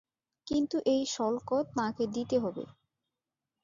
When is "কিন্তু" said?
0.47-0.77